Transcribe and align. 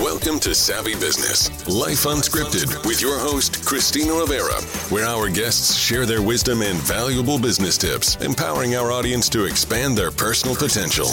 Welcome 0.00 0.38
to 0.40 0.54
Savvy 0.54 0.92
Business, 0.92 1.48
Life 1.66 2.04
Unscripted, 2.04 2.86
with 2.86 3.00
your 3.00 3.18
host, 3.18 3.64
Christina 3.64 4.12
Rivera, 4.12 4.60
where 4.90 5.06
our 5.06 5.30
guests 5.30 5.74
share 5.74 6.04
their 6.04 6.20
wisdom 6.20 6.60
and 6.60 6.78
valuable 6.80 7.38
business 7.38 7.78
tips, 7.78 8.16
empowering 8.16 8.76
our 8.76 8.92
audience 8.92 9.30
to 9.30 9.46
expand 9.46 9.96
their 9.96 10.10
personal 10.10 10.54
potential. 10.54 11.06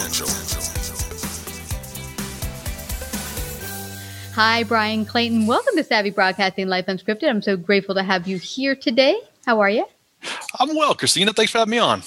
Hi, 4.34 4.64
Bryan 4.66 5.06
Clayton. 5.06 5.48
Welcome 5.48 5.78
to 5.78 5.84
Savvy 5.86 6.10
Broadcasting 6.10 6.68
Life 6.68 6.88
Unscripted. 6.88 7.30
I'm 7.30 7.42
so 7.42 7.56
grateful 7.56 7.96
to 7.96 8.04
have 8.04 8.28
you 8.28 8.38
here 8.38 8.76
today. 8.76 9.16
How 9.46 9.62
are 9.62 9.70
you? 9.70 9.86
I'm 10.60 10.76
well, 10.76 10.94
Christina. 10.94 11.32
Thanks 11.32 11.54
for 11.54 11.60
having 11.60 11.72
me 11.72 11.78
on. 11.78 12.04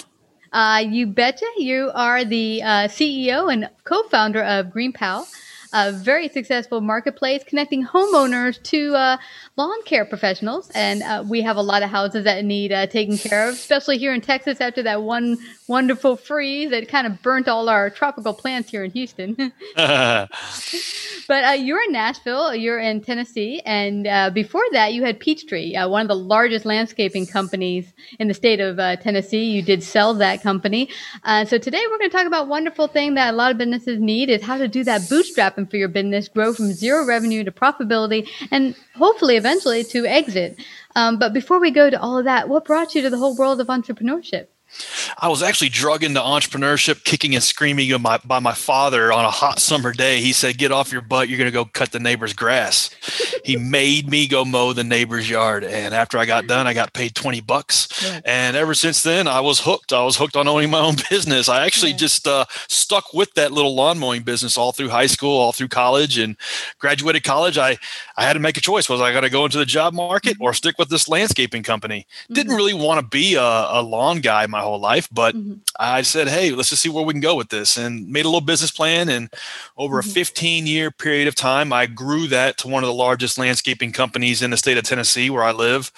Uh, 0.53 0.83
you 0.87 1.07
betcha. 1.07 1.47
You 1.57 1.89
are 1.95 2.23
the 2.23 2.61
uh, 2.61 2.67
CEO 2.87 3.51
and 3.51 3.67
co 3.83 4.03
founder 4.09 4.43
of 4.43 4.69
Green 4.69 4.93
GreenPal 4.93 5.25
a 5.73 5.91
very 5.91 6.29
successful 6.29 6.81
marketplace 6.81 7.43
connecting 7.45 7.85
homeowners 7.85 8.61
to 8.63 8.95
uh, 8.95 9.17
lawn 9.55 9.81
care 9.83 10.05
professionals. 10.05 10.69
And 10.73 11.03
uh, 11.03 11.23
we 11.27 11.41
have 11.41 11.57
a 11.57 11.61
lot 11.61 11.83
of 11.83 11.89
houses 11.89 12.23
that 12.23 12.45
need 12.45 12.71
uh, 12.71 12.87
taken 12.87 13.17
care 13.17 13.47
of, 13.47 13.55
especially 13.55 13.97
here 13.97 14.13
in 14.13 14.21
Texas 14.21 14.61
after 14.61 14.83
that 14.83 15.03
one 15.03 15.37
wonderful 15.67 16.15
freeze 16.15 16.69
that 16.71 16.87
kind 16.87 17.05
of 17.05 17.21
burnt 17.21 17.47
all 17.47 17.67
our 17.67 17.89
tropical 17.89 18.33
plants 18.33 18.69
here 18.69 18.83
in 18.83 18.91
Houston. 18.91 19.35
but 19.75 20.29
uh, 21.43 21.57
you're 21.59 21.83
in 21.83 21.91
Nashville, 21.91 22.55
you're 22.55 22.79
in 22.79 23.01
Tennessee, 23.01 23.61
and 23.65 24.07
uh, 24.07 24.29
before 24.29 24.63
that, 24.71 24.93
you 24.93 25.03
had 25.03 25.19
Peachtree, 25.19 25.75
uh, 25.75 25.89
one 25.89 26.01
of 26.01 26.07
the 26.07 26.15
largest 26.15 26.65
landscaping 26.65 27.25
companies 27.25 27.91
in 28.19 28.27
the 28.27 28.33
state 28.33 28.59
of 28.61 28.77
Tennessee. 29.01 29.43
You 29.43 29.61
did 29.61 29.83
sell 29.83 30.13
that 30.15 30.41
company. 30.41 30.89
so 31.25 31.57
today, 31.57 31.83
we're 31.89 31.97
going 31.97 32.09
to 32.09 32.15
talk 32.15 32.27
about 32.27 32.47
wonderful 32.47 32.87
thing 32.87 33.15
that 33.15 33.33
a 33.33 33.37
lot 33.37 33.51
of 33.51 33.57
businesses 33.57 33.99
need 33.99 34.29
is 34.29 34.41
how 34.41 34.57
to 34.57 34.67
do 34.67 34.83
that 34.85 35.09
bootstrapping 35.57 35.69
for 35.69 35.77
your 35.77 35.87
business, 35.87 36.27
grow 36.27 36.53
from 36.53 36.71
zero 36.73 37.05
revenue 37.05 37.43
to 37.43 37.51
profitability, 37.51 38.27
and 38.51 38.75
hopefully 38.95 39.35
eventually 39.37 39.83
to 39.85 40.05
exit. 40.05 40.57
Um, 40.95 41.19
but 41.19 41.33
before 41.33 41.59
we 41.59 41.71
go 41.71 41.89
to 41.89 41.99
all 41.99 42.17
of 42.17 42.25
that, 42.25 42.49
what 42.49 42.65
brought 42.65 42.95
you 42.95 43.01
to 43.01 43.09
the 43.09 43.17
whole 43.17 43.35
world 43.35 43.61
of 43.61 43.67
entrepreneurship? 43.67 44.47
I 45.17 45.29
was 45.29 45.41
actually 45.41 45.69
drug 45.69 46.03
into 46.03 46.19
entrepreneurship, 46.19 47.05
kicking 47.05 47.33
and 47.33 47.43
screaming 47.43 47.97
by, 48.01 48.17
by 48.17 48.39
my 48.39 48.53
father 48.53 49.13
on 49.13 49.23
a 49.23 49.31
hot 49.31 49.59
summer 49.59 49.93
day. 49.93 50.19
He 50.19 50.33
said, 50.33 50.57
Get 50.57 50.73
off 50.73 50.91
your 50.91 51.01
butt. 51.01 51.29
You're 51.29 51.37
going 51.37 51.47
to 51.47 51.53
go 51.53 51.63
cut 51.63 51.93
the 51.93 51.99
neighbor's 51.99 52.33
grass. 52.33 52.89
He 53.47 53.55
made 53.55 54.09
me 54.09 54.27
go 54.27 54.43
mow 54.43 54.73
the 54.73 54.83
neighbor's 54.83 55.29
yard. 55.29 55.63
And 55.63 55.93
after 55.93 56.17
I 56.17 56.25
got 56.25 56.47
done, 56.47 56.67
I 56.67 56.73
got 56.73 56.91
paid 56.91 57.15
20 57.15 57.39
bucks. 57.39 57.87
Yeah. 58.03 58.19
And 58.25 58.57
ever 58.57 58.73
since 58.73 59.03
then, 59.03 59.25
I 59.25 59.39
was 59.39 59.61
hooked. 59.61 59.93
I 59.93 60.03
was 60.03 60.17
hooked 60.17 60.35
on 60.35 60.49
owning 60.49 60.69
my 60.69 60.81
own 60.81 60.97
business. 61.09 61.47
I 61.47 61.65
actually 61.65 61.91
yeah. 61.91 61.97
just 61.97 62.27
uh, 62.27 62.43
stuck 62.67 63.13
with 63.13 63.33
that 63.35 63.53
little 63.53 63.73
lawn 63.73 63.99
mowing 63.99 64.23
business 64.23 64.57
all 64.57 64.73
through 64.73 64.89
high 64.89 65.05
school, 65.05 65.39
all 65.39 65.53
through 65.53 65.69
college, 65.69 66.17
and 66.17 66.35
graduated 66.79 67.23
college. 67.23 67.57
I, 67.57 67.77
I 68.17 68.23
had 68.25 68.33
to 68.33 68.41
make 68.41 68.57
a 68.57 68.61
choice. 68.61 68.89
Was 68.89 68.99
I 68.99 69.11
going 69.11 69.23
to 69.23 69.29
go 69.29 69.45
into 69.45 69.59
the 69.59 69.65
job 69.65 69.93
market 69.93 70.33
mm-hmm. 70.33 70.43
or 70.43 70.53
stick 70.53 70.77
with 70.77 70.89
this 70.89 71.07
landscaping 71.07 71.63
company? 71.63 72.05
Mm-hmm. 72.23 72.33
Didn't 72.33 72.55
really 72.57 72.73
want 72.73 72.99
to 72.99 73.07
be 73.07 73.35
a, 73.35 73.41
a 73.41 73.81
lawn 73.81 74.19
guy 74.19 74.45
my 74.47 74.59
whole 74.59 74.81
life, 74.81 75.07
but 75.09 75.35
mm-hmm. 75.35 75.53
I 75.79 76.01
said, 76.01 76.27
hey, 76.27 76.51
let's 76.51 76.67
just 76.67 76.81
see 76.81 76.89
where 76.89 77.05
we 77.05 77.13
can 77.13 77.21
go 77.21 77.37
with 77.37 77.47
this 77.47 77.77
and 77.77 78.09
made 78.09 78.25
a 78.25 78.27
little 78.27 78.41
business 78.41 78.71
plan. 78.71 79.07
And 79.07 79.29
over 79.77 80.01
mm-hmm. 80.01 80.09
a 80.09 80.13
15 80.13 80.67
year 80.67 80.91
period 80.91 81.29
of 81.29 81.35
time, 81.35 81.71
I 81.71 81.85
grew 81.85 82.27
that 82.27 82.57
to 82.57 82.67
one 82.67 82.83
of 82.83 82.87
the 82.87 82.93
largest 82.93 83.36
landscaping 83.37 83.91
companies 83.91 84.41
in 84.41 84.51
the 84.51 84.57
state 84.57 84.77
of 84.77 84.83
Tennessee 84.83 85.29
where 85.29 85.43
I 85.43 85.51
live. 85.51 85.91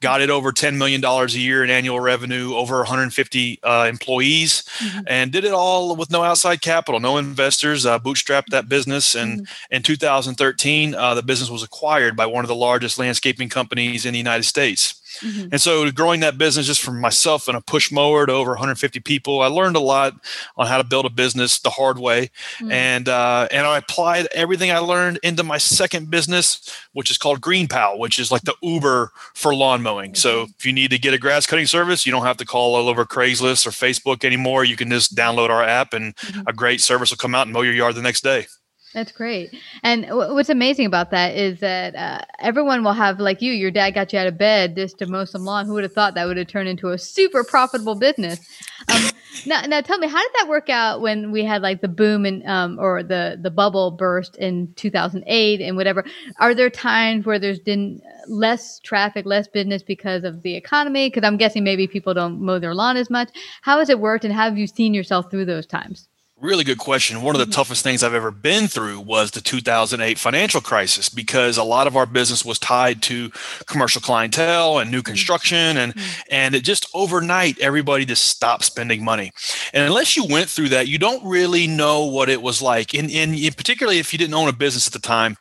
Got 0.00 0.20
it 0.20 0.30
over 0.30 0.52
$10 0.52 0.76
million 0.76 1.04
a 1.04 1.26
year 1.26 1.64
in 1.64 1.70
annual 1.70 2.00
revenue, 2.00 2.54
over 2.54 2.78
150 2.78 3.60
uh, 3.62 3.86
employees, 3.88 4.62
mm-hmm. 4.78 5.00
and 5.06 5.32
did 5.32 5.44
it 5.44 5.52
all 5.52 5.96
with 5.96 6.10
no 6.10 6.22
outside 6.22 6.60
capital, 6.60 7.00
no 7.00 7.18
investors, 7.18 7.86
uh, 7.86 7.98
bootstrapped 7.98 8.46
that 8.50 8.68
business. 8.68 9.14
And 9.14 9.42
mm-hmm. 9.42 9.74
in 9.74 9.82
2013, 9.82 10.94
uh, 10.94 11.14
the 11.14 11.22
business 11.22 11.50
was 11.50 11.62
acquired 11.62 12.16
by 12.16 12.26
one 12.26 12.44
of 12.44 12.48
the 12.48 12.54
largest 12.54 12.98
landscaping 12.98 13.48
companies 13.48 14.06
in 14.06 14.12
the 14.12 14.18
United 14.18 14.44
States. 14.44 15.00
Mm-hmm. 15.20 15.48
And 15.52 15.60
so 15.60 15.90
growing 15.90 16.20
that 16.20 16.38
business 16.38 16.66
just 16.66 16.82
from 16.82 17.00
myself 17.00 17.48
and 17.48 17.56
a 17.56 17.60
push 17.60 17.90
mower 17.90 18.26
to 18.26 18.32
over 18.32 18.52
150 18.52 19.00
people, 19.00 19.42
I 19.42 19.48
learned 19.48 19.76
a 19.76 19.80
lot 19.80 20.14
on 20.56 20.66
how 20.66 20.78
to 20.78 20.84
build 20.84 21.04
a 21.04 21.10
business 21.10 21.58
the 21.58 21.70
hard 21.70 21.98
way. 21.98 22.30
Mm-hmm. 22.58 22.72
And 22.72 23.08
uh, 23.08 23.48
and 23.50 23.66
I 23.66 23.78
applied 23.78 24.28
everything 24.32 24.70
I 24.70 24.78
learned 24.78 25.18
into 25.22 25.42
my 25.42 25.58
second 25.58 26.10
business, 26.10 26.74
which 26.92 27.10
is 27.10 27.18
called 27.18 27.40
Green 27.40 27.56
GreenPal, 27.56 27.98
which 27.98 28.18
is 28.18 28.30
like 28.30 28.42
the 28.42 28.54
Uber 28.62 29.12
for 29.34 29.54
lawn 29.54 29.82
mowing. 29.82 30.12
Mm-hmm. 30.12 30.16
So 30.16 30.46
if 30.58 30.66
you 30.66 30.72
need 30.72 30.90
to 30.90 30.98
get 30.98 31.14
a 31.14 31.18
grass 31.18 31.46
cutting 31.46 31.66
service, 31.66 32.06
you 32.06 32.12
don't 32.12 32.24
have 32.24 32.36
to 32.38 32.44
call 32.44 32.74
all 32.74 32.88
over 32.88 33.04
Craigslist 33.04 33.66
or 33.66 33.70
Facebook 33.70 34.24
anymore. 34.24 34.64
You 34.64 34.76
can 34.76 34.90
just 34.90 35.14
download 35.14 35.50
our 35.50 35.62
app 35.62 35.92
and 35.92 36.16
mm-hmm. 36.16 36.42
a 36.46 36.52
great 36.52 36.80
service 36.80 37.10
will 37.10 37.18
come 37.18 37.34
out 37.34 37.46
and 37.46 37.52
mow 37.52 37.62
your 37.62 37.74
yard 37.74 37.94
the 37.94 38.02
next 38.02 38.22
day. 38.22 38.46
That's 38.94 39.12
great. 39.12 39.54
And 39.82 40.04
w- 40.06 40.32
what's 40.32 40.48
amazing 40.48 40.86
about 40.86 41.10
that 41.10 41.36
is 41.36 41.60
that 41.60 41.94
uh, 41.94 42.24
everyone 42.38 42.82
will 42.82 42.94
have, 42.94 43.20
like 43.20 43.42
you, 43.42 43.52
your 43.52 43.70
dad 43.70 43.90
got 43.90 44.12
you 44.12 44.18
out 44.18 44.26
of 44.26 44.38
bed 44.38 44.74
just 44.74 44.98
to 44.98 45.06
mow 45.06 45.26
some 45.26 45.44
lawn. 45.44 45.66
Who 45.66 45.74
would 45.74 45.82
have 45.82 45.92
thought 45.92 46.14
that 46.14 46.26
would 46.26 46.38
have 46.38 46.46
turned 46.46 46.68
into 46.68 46.88
a 46.88 46.98
super 46.98 47.44
profitable 47.44 47.94
business? 47.94 48.40
Um, 48.88 49.10
now, 49.46 49.60
now 49.62 49.80
tell 49.82 49.98
me, 49.98 50.08
how 50.08 50.22
did 50.22 50.30
that 50.38 50.48
work 50.48 50.70
out 50.70 51.02
when 51.02 51.30
we 51.30 51.44
had 51.44 51.60
like 51.60 51.82
the 51.82 51.88
boom 51.88 52.24
and 52.24 52.46
um, 52.46 52.78
or 52.80 53.02
the 53.02 53.38
the 53.38 53.50
bubble 53.50 53.90
burst 53.90 54.36
in 54.36 54.72
2008 54.76 55.60
and 55.60 55.76
whatever? 55.76 56.02
Are 56.38 56.54
there 56.54 56.70
times 56.70 57.26
where 57.26 57.38
there's 57.38 57.60
been 57.60 58.00
less 58.28 58.78
traffic, 58.80 59.26
less 59.26 59.46
business 59.46 59.82
because 59.82 60.24
of 60.24 60.42
the 60.42 60.54
economy? 60.54 61.10
Because 61.10 61.26
I'm 61.26 61.36
guessing 61.36 61.64
maybe 61.64 61.86
people 61.86 62.14
don't 62.14 62.40
mow 62.40 62.58
their 62.58 62.74
lawn 62.74 62.96
as 62.96 63.10
much. 63.10 63.28
How 63.60 63.78
has 63.78 63.90
it 63.90 64.00
worked, 64.00 64.24
and 64.24 64.32
how 64.32 64.44
have 64.44 64.56
you 64.56 64.66
seen 64.66 64.94
yourself 64.94 65.30
through 65.30 65.44
those 65.44 65.66
times? 65.66 66.08
Really 66.38 66.64
good 66.64 66.76
question. 66.76 67.22
One 67.22 67.34
of 67.34 67.38
the 67.38 67.46
mm-hmm. 67.46 67.52
toughest 67.52 67.82
things 67.82 68.02
I've 68.02 68.12
ever 68.12 68.30
been 68.30 68.68
through 68.68 69.00
was 69.00 69.30
the 69.30 69.40
2008 69.40 70.18
financial 70.18 70.60
crisis 70.60 71.08
because 71.08 71.56
a 71.56 71.64
lot 71.64 71.86
of 71.86 71.96
our 71.96 72.04
business 72.04 72.44
was 72.44 72.58
tied 72.58 73.00
to 73.04 73.30
commercial 73.64 74.02
clientele 74.02 74.78
and 74.78 74.90
new 74.90 74.98
mm-hmm. 74.98 75.06
construction 75.06 75.78
and 75.78 75.94
mm-hmm. 75.94 76.20
and 76.30 76.54
it 76.54 76.62
just 76.62 76.90
overnight 76.92 77.58
everybody 77.60 78.04
just 78.04 78.26
stopped 78.26 78.64
spending 78.64 79.02
money. 79.02 79.32
And 79.72 79.86
unless 79.86 80.14
you 80.14 80.26
went 80.26 80.50
through 80.50 80.68
that, 80.68 80.88
you 80.88 80.98
don't 80.98 81.24
really 81.24 81.66
know 81.66 82.04
what 82.04 82.28
it 82.28 82.42
was 82.42 82.60
like. 82.60 82.92
And, 82.92 83.10
and 83.10 83.34
particularly 83.56 83.98
if 83.98 84.12
you 84.12 84.18
didn't 84.18 84.34
own 84.34 84.50
a 84.50 84.52
business 84.52 84.86
at 84.86 84.92
the 84.92 84.98
time, 84.98 85.38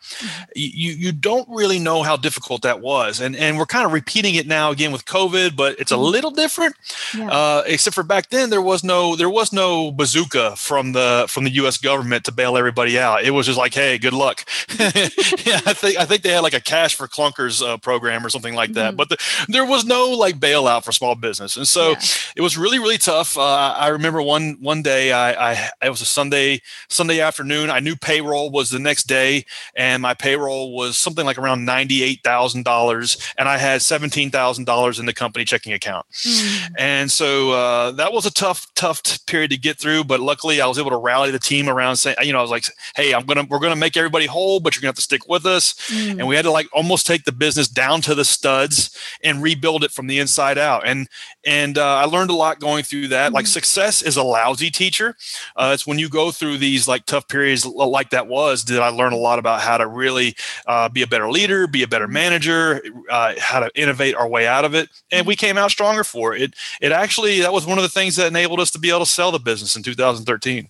you 0.56 0.94
you 0.94 1.12
don't 1.12 1.48
really 1.50 1.78
know 1.78 2.04
how 2.04 2.16
difficult 2.16 2.62
that 2.62 2.80
was. 2.80 3.20
And 3.20 3.36
and 3.36 3.58
we're 3.58 3.66
kind 3.66 3.86
of 3.86 3.92
repeating 3.92 4.36
it 4.36 4.48
now 4.48 4.72
again 4.72 4.94
with 4.94 5.04
COVID, 5.04 5.58
but 5.58 5.78
it's 5.78 5.92
a 5.92 5.98
little 5.98 6.32
different. 6.32 6.74
Yeah. 7.14 7.30
Uh, 7.30 7.64
except 7.66 7.96
for 7.96 8.04
back 8.04 8.30
then 8.30 8.50
there 8.50 8.62
was 8.62 8.82
no 8.82 9.18
there 9.18 9.30
was 9.30 9.52
no 9.52 9.92
bazooka 9.92 10.56
from 10.56 10.85
from 10.86 10.94
the 10.94 11.26
from 11.28 11.44
the 11.46 11.50
U.S. 11.52 11.78
government 11.78 12.26
to 12.26 12.32
bail 12.32 12.58
everybody 12.58 13.00
out. 13.00 13.24
It 13.24 13.32
was 13.32 13.48
just 13.48 13.58
like, 13.58 13.74
hey, 13.74 13.98
good 13.98 14.14
luck. 14.14 14.46
yeah, 14.80 15.62
I 15.66 15.74
think 15.74 15.98
I 15.98 16.06
think 16.06 16.22
they 16.22 16.30
had 16.30 16.42
like 16.42 16.54
a 16.54 16.62
cash 16.62 16.96
for 16.96 17.08
clunkers 17.08 17.66
uh, 17.66 17.78
program 17.78 18.26
or 18.26 18.30
something 18.30 18.54
like 18.54 18.74
that. 18.74 18.90
Mm-hmm. 18.90 18.98
But 18.98 19.10
the, 19.10 19.46
there 19.48 19.66
was 19.66 19.86
no 19.86 20.12
like 20.12 20.40
bailout 20.40 20.84
for 20.84 20.92
small 20.92 21.16
business, 21.16 21.58
and 21.58 21.68
so 21.68 21.92
yeah. 21.92 22.00
it 22.36 22.42
was 22.42 22.58
really 22.58 22.78
really 22.78 22.98
tough. 22.98 23.38
Uh, 23.38 23.74
I 23.78 23.88
remember 23.88 24.22
one 24.22 24.58
one 24.62 24.84
day 24.84 25.12
I, 25.12 25.54
I 25.54 25.70
it 25.82 25.90
was 25.90 26.02
a 26.02 26.06
Sunday 26.06 26.62
Sunday 26.88 27.20
afternoon. 27.20 27.70
I 27.70 27.80
knew 27.80 27.96
payroll 27.96 28.52
was 28.52 28.70
the 28.70 28.80
next 28.80 29.06
day, 29.06 29.46
and 29.76 30.02
my 30.02 30.14
payroll 30.14 30.76
was 30.76 30.98
something 30.98 31.26
like 31.26 31.40
around 31.40 31.66
ninety 31.66 32.04
eight 32.04 32.22
thousand 32.24 32.64
dollars, 32.64 33.18
and 33.38 33.50
I 33.50 33.58
had 33.58 33.82
seventeen 33.82 34.30
thousand 34.30 34.66
dollars 34.66 35.00
in 35.00 35.08
the 35.08 35.14
company 35.14 35.46
checking 35.46 35.74
account, 35.74 36.06
mm-hmm. 36.12 36.76
and 36.78 37.10
so 37.10 37.52
uh, 37.52 37.92
that 37.92 38.14
was 38.14 38.26
a 38.26 38.32
tough 38.32 38.68
tough 38.76 39.02
period 39.26 39.50
to 39.52 39.58
get 39.58 39.80
through. 39.80 40.04
But 40.04 40.20
luckily, 40.20 40.62
I 40.62 40.68
was 40.68 40.75
was 40.76 40.80
able 40.80 40.92
to 40.92 41.04
rally 41.04 41.32
the 41.32 41.40
team 41.40 41.70
around 41.70 41.96
saying, 41.98 42.18
you 42.22 42.34
know, 42.34 42.40
I 42.40 42.42
was 42.42 42.52
like, 42.52 42.66
hey, 42.96 43.14
I'm 43.14 43.26
gonna 43.26 43.46
we're 43.50 43.60
gonna 43.60 43.76
make 43.76 43.96
everybody 43.98 44.26
whole, 44.26 44.60
but 44.60 44.76
you're 44.76 44.82
gonna 44.82 44.90
have 44.90 44.96
to 44.96 45.02
stick 45.02 45.28
with 45.28 45.46
us. 45.46 45.74
Mm. 45.90 46.20
And 46.20 46.28
we 46.28 46.36
had 46.36 46.44
to 46.44 46.52
like 46.52 46.68
almost 46.74 47.08
take 47.08 47.24
the 47.24 47.32
business 47.32 47.68
down 47.68 48.02
to 48.02 48.16
the 48.16 48.26
studs 48.26 48.98
and 49.24 49.42
rebuild 49.42 49.84
it 49.84 49.92
from 49.92 50.08
the 50.08 50.20
inside 50.20 50.58
out. 50.58 50.86
And 50.86 51.08
and 51.46 51.78
uh, 51.78 51.96
I 51.96 52.06
learned 52.06 52.30
a 52.30 52.36
lot 52.36 52.60
going 52.60 52.84
through 52.84 53.10
that. 53.10 53.32
Mm. 53.32 53.36
Like 53.36 53.48
success 53.48 54.02
is 54.02 54.18
a 54.18 54.24
lousy 54.24 54.70
teacher. 54.70 55.16
Uh, 55.56 55.72
it's 55.74 55.88
when 55.88 56.00
you 56.00 56.10
go 56.10 56.32
through 56.32 56.58
these 56.58 56.88
like 56.88 57.06
tough 57.06 57.28
periods 57.28 57.66
like 57.66 58.10
that 58.10 58.28
was 58.28 58.64
did 58.64 58.80
I 58.80 58.90
learn 58.90 59.14
a 59.14 59.18
lot 59.18 59.40
about 59.40 59.62
how 59.62 59.78
to 59.78 59.88
really 59.88 60.36
uh, 60.68 60.90
be 60.90 61.02
a 61.02 61.08
better 61.08 61.30
leader, 61.30 61.68
be 61.68 61.84
a 61.84 61.88
better 61.88 62.08
manager, 62.08 62.82
uh, 63.10 63.34
how 63.40 63.60
to 63.60 63.72
innovate 63.76 64.16
our 64.16 64.28
way 64.28 64.48
out 64.48 64.66
of 64.66 64.76
it. 64.76 64.90
And 65.12 65.26
we 65.26 65.36
came 65.36 65.58
out 65.58 65.72
stronger 65.72 66.04
for 66.04 66.36
it. 66.36 66.54
It 66.82 66.92
actually 66.92 67.40
that 67.42 67.54
was 67.54 67.66
one 67.66 67.78
of 67.78 67.84
the 67.84 67.90
things 67.90 68.16
that 68.18 68.28
enabled 68.28 68.60
us 68.60 68.72
to 68.72 68.80
be 68.80 68.90
able 68.90 69.00
to 69.00 69.06
sell 69.06 69.32
the 69.32 69.40
business 69.40 69.76
in 69.76 69.84
2013. 69.84 70.65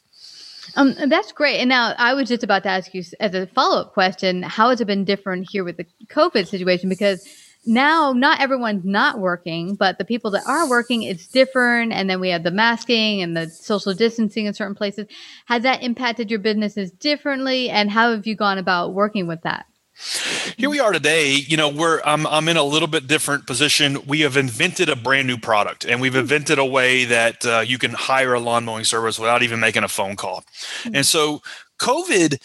Um, 0.76 0.96
that's 1.08 1.32
great. 1.32 1.60
And 1.60 1.70
now 1.70 1.94
I 1.98 2.14
was 2.14 2.28
just 2.28 2.44
about 2.44 2.64
to 2.64 2.70
ask 2.70 2.94
you 2.94 3.04
as 3.20 3.34
a 3.34 3.48
follow 3.48 3.82
up 3.82 3.94
question, 3.94 4.44
how 4.44 4.70
has 4.70 4.82
it 4.82 4.86
been 4.86 5.06
different 5.06 5.48
here 5.50 5.64
with 5.64 5.78
the 5.78 5.86
COVID 6.08 6.48
situation? 6.48 6.90
Because 6.90 7.28
now 7.66 8.14
not 8.14 8.42
everyone's 8.42 8.86
not 8.86 9.20
working, 9.20 9.76
but 9.76 9.98
the 9.98 10.06
people 10.06 10.32
that 10.32 10.46
are 10.48 10.70
working, 10.70 11.04
it's 11.04 11.28
different. 11.28 11.94
And 11.94 12.10
then 12.10 12.20
we 12.20 12.30
have 12.30 12.44
the 12.44 12.52
masking 12.52 13.22
and 13.22 13.36
the 13.36 13.50
social 13.50 13.94
distancing 13.94 14.46
in 14.46 14.54
certain 14.54 14.76
places. 14.76 15.08
Has 15.46 15.64
that 15.64 15.84
impacted 15.84 16.30
your 16.30 16.40
businesses 16.40 16.92
differently? 16.92 17.70
And 17.70 17.90
how 17.90 18.12
have 18.12 18.28
you 18.28 18.36
gone 18.36 18.58
about 18.58 18.94
working 18.94 19.28
with 19.28 19.42
that? 19.42 19.66
Here 20.58 20.70
we 20.70 20.80
are 20.80 20.92
today. 20.92 21.32
You 21.34 21.56
know, 21.56 21.70
we're 21.70 22.02
I'm 22.04 22.28
I'm 22.28 22.50
in 22.50 22.58
a 22.58 22.64
little 22.64 22.88
bit 22.88 23.08
different 23.08 23.48
position. 23.48 24.06
We 24.06 24.22
have 24.22 24.36
invented 24.36 24.90
a 24.90 24.96
brand 24.96 25.28
new 25.28 25.38
product, 25.38 25.86
and 25.86 26.02
we've 26.02 26.14
hmm. 26.14 26.20
invented 26.20 26.60
a 26.60 26.66
way 26.66 27.06
that 27.06 27.46
uh, 27.46 27.60
you 27.66 27.78
can 27.78 27.92
hire 27.92 28.34
a 28.34 28.40
lawn 28.40 28.66
mowing 28.66 28.84
service 28.84 29.18
without 29.18 29.42
even 29.42 29.60
making 29.60 29.84
a 29.84 29.88
phone 29.88 30.18
call. 30.18 30.44
Hmm. 30.84 30.96
And 30.96 31.06
so, 31.06 31.42
COVID 31.80 32.40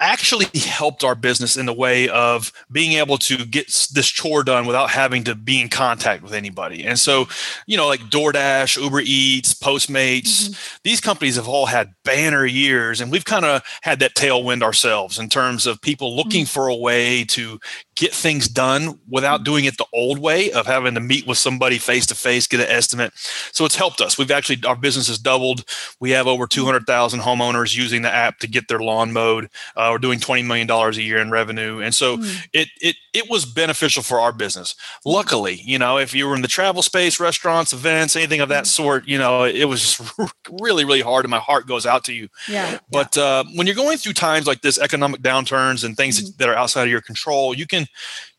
actually 0.00 0.46
helped 0.58 1.04
our 1.04 1.14
business 1.14 1.56
in 1.56 1.66
the 1.66 1.72
way 1.72 2.08
of 2.08 2.52
being 2.72 2.92
able 2.92 3.18
to 3.18 3.44
get 3.44 3.66
this 3.92 4.08
chore 4.08 4.42
done 4.42 4.66
without 4.66 4.90
having 4.90 5.24
to 5.24 5.34
be 5.34 5.60
in 5.60 5.68
contact 5.68 6.22
with 6.22 6.32
anybody. 6.32 6.84
And 6.84 6.98
so, 6.98 7.28
you 7.66 7.76
know, 7.76 7.86
like 7.86 8.00
DoorDash, 8.00 8.82
Uber 8.82 9.02
Eats, 9.04 9.54
Postmates, 9.54 10.48
mm-hmm. 10.48 10.76
these 10.84 11.00
companies 11.00 11.36
have 11.36 11.48
all 11.48 11.66
had 11.66 11.94
banner 12.04 12.46
years, 12.46 13.00
and 13.00 13.12
we've 13.12 13.24
kind 13.24 13.44
of 13.44 13.62
had 13.82 14.00
that 14.00 14.14
tailwind 14.14 14.62
ourselves 14.62 15.18
in 15.18 15.28
terms 15.28 15.66
of 15.66 15.80
people 15.80 16.16
looking 16.16 16.44
mm-hmm. 16.44 16.52
for 16.52 16.68
a 16.68 16.74
way 16.74 17.24
to 17.24 17.60
get 18.00 18.14
things 18.14 18.48
done 18.48 18.98
without 19.10 19.44
doing 19.44 19.66
it 19.66 19.76
the 19.76 19.84
old 19.92 20.18
way 20.18 20.50
of 20.52 20.66
having 20.66 20.94
to 20.94 21.00
meet 21.00 21.26
with 21.26 21.36
somebody 21.36 21.76
face 21.76 22.06
to 22.06 22.14
face, 22.14 22.46
get 22.46 22.60
an 22.60 22.66
estimate. 22.66 23.12
So 23.52 23.66
it's 23.66 23.76
helped 23.76 24.00
us. 24.00 24.16
We've 24.16 24.30
actually, 24.30 24.64
our 24.66 24.74
business 24.74 25.08
has 25.08 25.18
doubled. 25.18 25.64
We 26.00 26.10
have 26.12 26.26
over 26.26 26.46
200,000 26.46 27.20
homeowners 27.20 27.76
using 27.76 28.00
the 28.00 28.12
app 28.12 28.38
to 28.38 28.46
get 28.46 28.68
their 28.68 28.78
lawn 28.78 29.12
mowed. 29.12 29.50
Uh, 29.76 29.89
we're 29.92 29.98
doing 29.98 30.18
$20 30.18 30.46
million 30.46 30.70
a 30.70 30.90
year 30.92 31.18
in 31.18 31.30
revenue. 31.30 31.80
And 31.80 31.94
so 31.94 32.18
mm. 32.18 32.46
it, 32.52 32.68
it, 32.80 32.96
it 33.12 33.30
was 33.30 33.44
beneficial 33.44 34.02
for 34.02 34.20
our 34.20 34.32
business. 34.32 34.74
Luckily, 35.04 35.60
you 35.64 35.78
know, 35.78 35.98
if 35.98 36.14
you 36.14 36.26
were 36.26 36.34
in 36.34 36.42
the 36.42 36.48
travel 36.48 36.82
space, 36.82 37.20
restaurants, 37.20 37.72
events, 37.72 38.16
anything 38.16 38.40
of 38.40 38.48
that 38.48 38.64
hmm. 38.64 38.66
sort, 38.66 39.08
you 39.08 39.18
know, 39.18 39.44
it 39.44 39.64
was 39.64 39.80
just 39.80 40.12
really, 40.60 40.84
really 40.84 41.00
hard 41.00 41.24
and 41.24 41.30
my 41.30 41.38
heart 41.38 41.66
goes 41.66 41.86
out 41.86 42.04
to 42.04 42.12
you. 42.12 42.28
Yeah. 42.48 42.78
But 42.90 43.16
yeah. 43.16 43.22
Uh, 43.22 43.44
when 43.54 43.66
you're 43.66 43.76
going 43.76 43.98
through 43.98 44.14
times 44.14 44.46
like 44.46 44.62
this, 44.62 44.78
economic 44.78 45.20
downturns 45.20 45.84
and 45.84 45.96
things 45.96 46.20
mm. 46.20 46.36
that 46.38 46.48
are 46.48 46.56
outside 46.56 46.84
of 46.84 46.90
your 46.90 47.00
control, 47.00 47.54
you 47.54 47.66
can, 47.66 47.86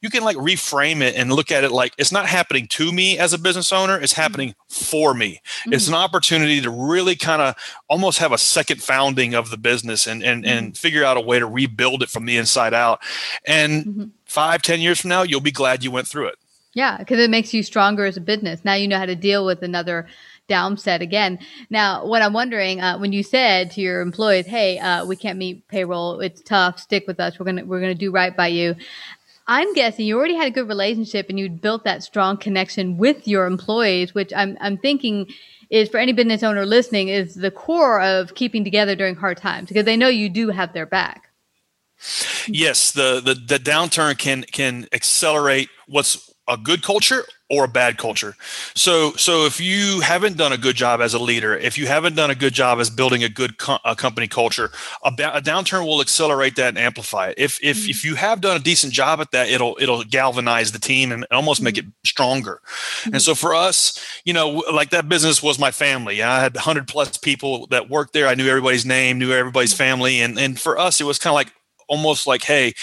you 0.01 0.09
can 0.09 0.23
like 0.23 0.35
reframe 0.37 1.01
it 1.01 1.15
and 1.15 1.31
look 1.31 1.51
at 1.51 1.63
it 1.63 1.71
like 1.71 1.93
it's 1.97 2.11
not 2.11 2.25
happening 2.25 2.67
to 2.67 2.91
me 2.91 3.17
as 3.17 3.33
a 3.33 3.37
business 3.37 3.71
owner 3.71 3.97
it's 3.99 4.13
mm-hmm. 4.13 4.21
happening 4.21 4.55
for 4.67 5.13
me 5.13 5.41
mm-hmm. 5.61 5.73
it's 5.73 5.87
an 5.87 5.93
opportunity 5.93 6.59
to 6.61 6.69
really 6.69 7.15
kind 7.15 7.41
of 7.41 7.55
almost 7.87 8.19
have 8.19 8.31
a 8.31 8.37
second 8.37 8.81
founding 8.81 9.33
of 9.33 9.49
the 9.49 9.57
business 9.57 10.07
and 10.07 10.23
and 10.23 10.43
mm-hmm. 10.43 10.57
and 10.57 10.77
figure 10.77 11.03
out 11.03 11.17
a 11.17 11.21
way 11.21 11.39
to 11.39 11.47
rebuild 11.47 12.03
it 12.03 12.09
from 12.09 12.25
the 12.25 12.37
inside 12.37 12.73
out 12.73 12.99
and 13.45 13.85
mm-hmm. 13.85 14.03
five 14.25 14.61
ten 14.61 14.81
years 14.81 14.99
from 14.99 15.09
now 15.09 15.21
you'll 15.21 15.39
be 15.39 15.51
glad 15.51 15.83
you 15.83 15.91
went 15.91 16.07
through 16.07 16.27
it 16.27 16.35
yeah 16.73 16.97
because 16.97 17.19
it 17.19 17.29
makes 17.29 17.53
you 17.53 17.63
stronger 17.63 18.05
as 18.05 18.17
a 18.17 18.21
business 18.21 18.65
now 18.65 18.73
you 18.73 18.87
know 18.87 18.97
how 18.97 19.05
to 19.05 19.15
deal 19.15 19.45
with 19.45 19.61
another 19.61 20.07
downset 20.51 20.99
again. 20.99 21.39
Now, 21.69 22.05
what 22.05 22.21
I'm 22.21 22.33
wondering, 22.33 22.81
uh, 22.81 22.97
when 22.97 23.13
you 23.13 23.23
said 23.23 23.71
to 23.71 23.81
your 23.81 24.01
employees, 24.01 24.45
"Hey, 24.45 24.79
uh, 24.79 25.05
we 25.05 25.15
can't 25.15 25.39
meet 25.39 25.65
payroll. 25.69 26.19
It's 26.19 26.41
tough. 26.41 26.79
Stick 26.79 27.05
with 27.07 27.19
us. 27.19 27.39
We're 27.39 27.45
gonna 27.45 27.63
we're 27.63 27.79
gonna 27.79 27.95
do 27.95 28.11
right 28.11 28.35
by 28.35 28.47
you." 28.47 28.75
I'm 29.47 29.73
guessing 29.73 30.05
you 30.05 30.17
already 30.17 30.35
had 30.35 30.47
a 30.47 30.51
good 30.51 30.67
relationship 30.67 31.27
and 31.29 31.39
you'd 31.39 31.61
built 31.61 31.83
that 31.83 32.03
strong 32.03 32.37
connection 32.37 32.97
with 32.97 33.27
your 33.27 33.45
employees, 33.45 34.13
which 34.13 34.31
I'm 34.35 34.57
I'm 34.61 34.77
thinking 34.77 35.27
is 35.69 35.89
for 35.89 35.97
any 35.97 36.11
business 36.11 36.43
owner 36.43 36.65
listening 36.65 37.07
is 37.07 37.35
the 37.35 37.51
core 37.51 38.01
of 38.01 38.35
keeping 38.35 38.63
together 38.63 38.95
during 38.95 39.15
hard 39.15 39.37
times 39.37 39.69
because 39.69 39.85
they 39.85 39.97
know 39.97 40.09
you 40.09 40.29
do 40.29 40.49
have 40.49 40.73
their 40.73 40.85
back. 40.85 41.29
Yes, 42.47 42.91
the 42.91 43.21
the, 43.23 43.33
the 43.33 43.57
downturn 43.57 44.17
can 44.17 44.43
can 44.43 44.87
accelerate 44.91 45.69
what's 45.87 46.30
a 46.47 46.57
good 46.57 46.81
culture 46.81 47.23
or 47.49 47.65
a 47.65 47.67
bad 47.67 47.97
culture. 47.97 48.35
So 48.75 49.11
so 49.13 49.45
if 49.45 49.59
you 49.59 50.01
haven't 50.01 50.37
done 50.37 50.51
a 50.51 50.57
good 50.57 50.75
job 50.75 51.01
as 51.01 51.13
a 51.13 51.19
leader, 51.19 51.55
if 51.55 51.77
you 51.77 51.85
haven't 51.85 52.15
done 52.15 52.31
a 52.31 52.35
good 52.35 52.53
job 52.53 52.79
as 52.79 52.89
building 52.89 53.23
a 53.23 53.29
good 53.29 53.57
co- 53.57 53.79
a 53.85 53.95
company 53.95 54.27
culture, 54.27 54.71
a, 55.03 55.09
a, 55.09 55.41
downturn 55.41 55.85
will 55.85 56.01
accelerate 56.01 56.55
that 56.55 56.69
and 56.69 56.77
amplify 56.77 57.27
it. 57.29 57.35
If 57.37 57.59
if 57.61 57.77
mm-hmm. 57.77 57.89
if 57.89 58.05
you 58.05 58.15
have 58.15 58.41
done 58.41 58.57
a 58.57 58.59
decent 58.59 58.93
job 58.93 59.19
at 59.19 59.31
that, 59.31 59.49
it'll 59.49 59.77
it'll 59.79 60.03
galvanize 60.03 60.71
the 60.71 60.79
team 60.79 61.11
and 61.11 61.25
almost 61.31 61.59
mm-hmm. 61.59 61.65
make 61.65 61.77
it 61.77 61.85
stronger. 62.05 62.61
Mm-hmm. 62.63 63.13
And 63.13 63.21
so 63.21 63.35
for 63.35 63.53
us, 63.53 64.03
you 64.25 64.33
know, 64.33 64.63
like 64.73 64.89
that 64.91 65.09
business 65.09 65.43
was 65.43 65.59
my 65.59 65.71
family. 65.71 66.23
I 66.23 66.41
had 66.41 66.55
100 66.55 66.87
plus 66.87 67.17
people 67.17 67.67
that 67.67 67.89
worked 67.89 68.13
there. 68.13 68.27
I 68.27 68.35
knew 68.35 68.47
everybody's 68.47 68.85
name, 68.85 69.19
knew 69.19 69.31
everybody's 69.31 69.73
mm-hmm. 69.73 69.77
family 69.77 70.21
and 70.21 70.39
and 70.39 70.59
for 70.59 70.77
us 70.77 70.99
it 70.99 71.05
was 71.05 71.19
kind 71.19 71.31
of 71.31 71.35
like 71.35 71.51
almost 71.87 72.25
like 72.25 72.43
hey 72.43 72.73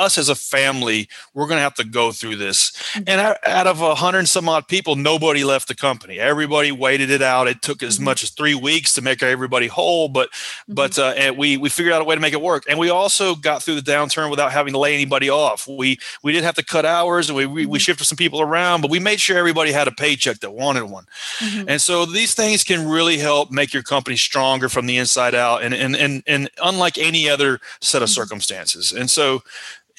us 0.00 0.18
as 0.18 0.28
a 0.28 0.34
family, 0.34 1.08
we're 1.34 1.46
going 1.46 1.58
to 1.58 1.62
have 1.62 1.74
to 1.74 1.84
go 1.84 2.10
through 2.12 2.36
this. 2.36 2.70
Mm-hmm. 2.70 3.02
And 3.06 3.20
out- 3.20 3.66
of 3.66 3.80
a 3.82 3.94
hundred 3.94 4.20
and 4.20 4.28
some 4.28 4.48
odd 4.48 4.66
people, 4.68 4.96
nobody 4.96 5.44
left 5.44 5.68
the 5.68 5.74
company. 5.74 6.18
Everybody 6.18 6.72
waited 6.72 7.10
it 7.10 7.22
out. 7.22 7.46
It 7.46 7.60
took 7.62 7.82
as 7.82 7.96
Mm-hmm. 7.96 8.04
much 8.04 8.22
as 8.22 8.30
three 8.30 8.54
weeks 8.54 8.94
to 8.94 9.02
make 9.02 9.22
everybody 9.22 9.66
whole, 9.66 10.08
but 10.08 10.28
but 10.68 10.98
uh, 10.98 11.12
and 11.16 11.36
we 11.36 11.56
we 11.58 11.68
figured 11.68 11.92
out 11.92 12.00
a 12.00 12.04
way 12.04 12.14
to 12.14 12.20
make 12.20 12.32
it 12.32 12.40
work. 12.40 12.64
And 12.68 12.78
we 12.78 12.88
also 12.88 13.34
got 13.34 13.62
through 13.62 13.80
the 13.80 13.90
downturn 13.92 14.30
without 14.30 14.52
having 14.52 14.72
to 14.72 14.78
lay 14.78 14.94
anybody 14.94 15.28
off. 15.28 15.66
We 15.68 15.98
we 16.22 16.32
didn't 16.32 16.44
have 16.46 16.54
to 16.54 16.64
cut 16.64 16.86
hours 16.86 17.28
and 17.28 17.36
we 17.36 17.46
we, 17.46 17.66
we 17.66 17.78
shifted 17.78 18.06
some 18.06 18.16
people 18.16 18.40
around, 18.40 18.80
but 18.80 18.90
we 18.90 18.98
made 19.00 19.20
sure 19.20 19.36
everybody 19.36 19.72
had 19.72 19.88
a 19.88 19.92
paycheck 19.92 20.40
that 20.40 20.52
wanted 20.52 20.84
one. 20.84 21.06
And 21.68 21.80
so 21.80 22.06
these 22.06 22.34
things 22.34 22.64
can 22.64 22.88
really 22.88 23.18
help 23.18 23.50
make 23.50 23.74
your 23.74 23.82
company 23.82 24.16
stronger 24.16 24.68
from 24.68 24.86
the 24.86 24.96
inside 24.96 25.34
out 25.34 25.62
and 25.62 25.74
and 25.74 25.94
and, 25.96 26.22
and 26.26 26.48
unlike 26.62 26.96
any 26.96 27.28
other 27.28 27.60
set 27.80 28.02
of 28.02 28.08
circumstances. 28.08 28.92
And 28.92 29.10
so 29.10 29.42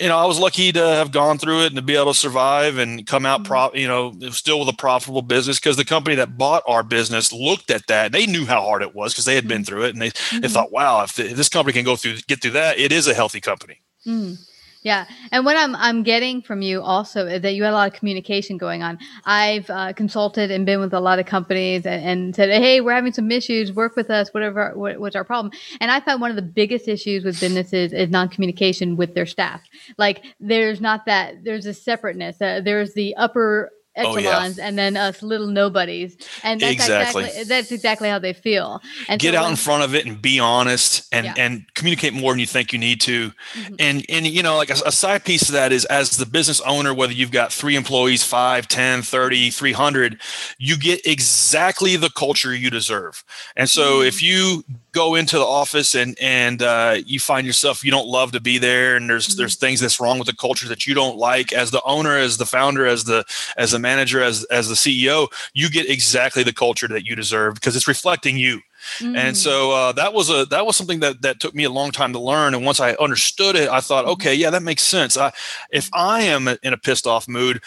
you 0.01 0.07
know, 0.07 0.17
I 0.17 0.25
was 0.25 0.39
lucky 0.39 0.71
to 0.71 0.79
have 0.79 1.11
gone 1.11 1.37
through 1.37 1.61
it 1.61 1.67
and 1.67 1.75
to 1.75 1.81
be 1.81 1.95
able 1.95 2.13
to 2.13 2.17
survive 2.17 2.77
and 2.77 3.05
come 3.05 3.25
out 3.25 3.43
mm-hmm. 3.43 3.47
pro, 3.47 3.73
you 3.73 3.87
know, 3.87 4.13
still 4.31 4.59
with 4.59 4.69
a 4.69 4.73
profitable 4.73 5.21
business 5.21 5.59
because 5.59 5.77
the 5.77 5.85
company 5.85 6.15
that 6.15 6.37
bought 6.37 6.63
our 6.67 6.81
business 6.81 7.31
looked 7.31 7.69
at 7.69 7.85
that. 7.87 8.11
They 8.11 8.25
knew 8.25 8.45
how 8.45 8.61
hard 8.61 8.81
it 8.81 8.95
was 8.95 9.13
because 9.13 9.25
they 9.25 9.35
had 9.35 9.47
been 9.47 9.61
mm-hmm. 9.61 9.65
through 9.65 9.83
it 9.85 9.93
and 9.93 10.01
they, 10.01 10.09
they 10.09 10.13
mm-hmm. 10.13 10.47
thought, 10.47 10.71
wow, 10.71 11.03
if, 11.03 11.13
the, 11.13 11.29
if 11.29 11.37
this 11.37 11.49
company 11.49 11.73
can 11.73 11.85
go 11.85 11.95
through, 11.95 12.17
get 12.27 12.41
through 12.41 12.51
that, 12.51 12.79
it 12.79 12.91
is 12.91 13.07
a 13.07 13.13
healthy 13.13 13.39
company. 13.39 13.81
Mm. 14.05 14.37
Yeah, 14.83 15.05
and 15.31 15.45
what 15.45 15.55
I'm 15.55 15.75
I'm 15.75 16.01
getting 16.01 16.41
from 16.41 16.63
you 16.63 16.81
also 16.81 17.37
that 17.37 17.53
you 17.53 17.63
had 17.63 17.71
a 17.71 17.75
lot 17.75 17.93
of 17.93 17.93
communication 17.93 18.57
going 18.57 18.81
on. 18.81 18.97
I've 19.25 19.69
uh, 19.69 19.93
consulted 19.93 20.49
and 20.49 20.65
been 20.65 20.79
with 20.79 20.91
a 20.93 20.99
lot 20.99 21.19
of 21.19 21.27
companies 21.27 21.85
and, 21.85 22.03
and 22.03 22.35
said, 22.35 22.49
"Hey, 22.49 22.81
we're 22.81 22.95
having 22.95 23.13
some 23.13 23.29
issues. 23.29 23.71
Work 23.71 23.95
with 23.95 24.09
us. 24.09 24.33
Whatever. 24.33 24.71
What, 24.73 24.99
what's 24.99 25.15
our 25.15 25.23
problem?" 25.23 25.53
And 25.79 25.91
I 25.91 25.99
find 25.99 26.19
one 26.19 26.31
of 26.31 26.35
the 26.35 26.41
biggest 26.41 26.87
issues 26.87 27.23
with 27.23 27.39
businesses 27.39 27.93
is 27.93 28.09
non-communication 28.09 28.97
with 28.97 29.13
their 29.13 29.27
staff. 29.27 29.61
Like, 29.99 30.23
there's 30.39 30.81
not 30.81 31.05
that. 31.05 31.43
There's 31.43 31.67
a 31.67 31.75
separateness. 31.75 32.41
Uh, 32.41 32.61
there's 32.63 32.95
the 32.95 33.15
upper 33.17 33.69
Oh, 33.97 34.17
yeah. 34.17 34.49
and 34.61 34.77
then 34.79 34.95
us 34.95 35.21
little 35.21 35.47
nobodies 35.47 36.15
and 36.43 36.61
that's 36.61 36.71
Exactly. 36.71 37.23
exactly, 37.25 37.43
that's 37.43 37.71
exactly 37.73 38.07
how 38.09 38.19
they 38.19 38.31
feel 38.31 38.81
and 39.09 39.19
get 39.19 39.33
so 39.33 39.39
out 39.39 39.43
when- 39.43 39.51
in 39.51 39.57
front 39.57 39.83
of 39.83 39.93
it 39.93 40.05
and 40.05 40.21
be 40.21 40.39
honest 40.39 41.07
and 41.11 41.25
Yeah. 41.25 41.33
and 41.37 41.65
communicate 41.73 42.13
more 42.13 42.31
than 42.31 42.39
you 42.39 42.45
think 42.45 42.71
you 42.71 42.79
need 42.79 43.01
to 43.01 43.31
Mm-hmm. 43.53 43.75
and 43.79 44.05
and 44.07 44.25
you 44.27 44.43
know 44.43 44.55
like 44.55 44.69
a, 44.69 44.77
a 44.85 44.91
side 44.93 45.25
piece 45.25 45.43
of 45.49 45.53
that 45.53 45.73
is 45.73 45.83
as 45.85 46.11
the 46.17 46.25
business 46.25 46.61
owner 46.61 46.93
whether 46.93 47.11
you've 47.11 47.31
got 47.31 47.51
three 47.51 47.75
employees 47.75 48.23
5 48.23 48.67
10 48.69 49.01
30 49.01 49.49
300 49.49 50.21
you 50.57 50.77
get 50.77 51.05
exactly 51.05 51.97
the 51.97 52.09
culture 52.09 52.55
you 52.55 52.69
deserve 52.69 53.23
and 53.57 53.69
so 53.69 53.81
Mm-hmm. 53.99 54.07
if 54.07 54.23
you 54.23 54.63
go 54.93 55.15
into 55.15 55.37
the 55.37 55.45
office 55.45 55.95
and 55.95 56.17
and 56.19 56.61
uh, 56.61 56.97
you 57.05 57.19
find 57.19 57.47
yourself 57.47 57.83
you 57.83 57.91
don't 57.91 58.07
love 58.07 58.31
to 58.31 58.39
be 58.41 58.57
there 58.57 58.95
and 58.95 59.09
there's 59.09 59.27
Mm-hmm. 59.27 59.37
there's 59.39 59.55
things 59.55 59.79
that's 59.79 59.99
wrong 59.99 60.17
with 60.19 60.27
the 60.27 60.35
culture 60.35 60.67
that 60.67 60.85
you 60.85 60.93
don't 60.93 61.17
like 61.17 61.53
as 61.53 61.71
the 61.71 61.81
owner 61.83 62.17
as 62.17 62.37
the 62.37 62.45
founder 62.45 62.85
as 62.85 63.03
the 63.05 63.23
as 63.57 63.71
the 63.71 63.79
manager 63.79 64.21
as 64.21 64.43
as 64.45 64.67
the 64.67 64.75
ceo 64.75 65.27
you 65.53 65.69
get 65.69 65.89
exactly 65.89 66.43
the 66.43 66.53
culture 66.53 66.87
that 66.87 67.05
you 67.05 67.15
deserve 67.15 67.53
because 67.53 67.75
it's 67.75 67.87
reflecting 67.87 68.37
you 68.37 68.59
Mm. 68.99 69.15
and 69.15 69.37
so 69.37 69.71
uh, 69.71 69.91
that 69.91 70.11
was 70.11 70.31
a 70.31 70.43
that 70.47 70.65
was 70.65 70.75
something 70.75 71.01
that 71.01 71.21
that 71.21 71.39
took 71.39 71.53
me 71.53 71.65
a 71.65 71.69
long 71.69 71.91
time 71.91 72.13
to 72.13 72.19
learn. 72.19 72.55
And 72.55 72.65
once 72.65 72.79
I 72.79 72.93
understood 72.93 73.55
it, 73.55 73.69
I 73.69 73.79
thought, 73.79 74.05
okay, 74.05 74.33
yeah, 74.33 74.49
that 74.49 74.63
makes 74.63 74.81
sense. 74.81 75.17
I, 75.17 75.31
if 75.69 75.87
I 75.93 76.23
am 76.23 76.47
in 76.63 76.73
a 76.73 76.77
pissed 76.77 77.05
off 77.05 77.27
mood, 77.27 77.61